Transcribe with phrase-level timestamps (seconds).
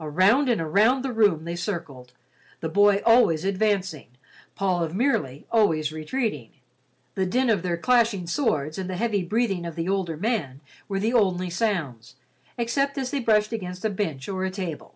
[0.00, 2.14] Around and around the room they circled,
[2.60, 4.08] the boy always advancing,
[4.54, 6.52] Paul of Merely always retreating.
[7.16, 10.98] The din of their clashing swords and the heavy breathing of the older man were
[11.00, 12.16] the only sounds,
[12.56, 14.94] except as they brushed against a bench or a table.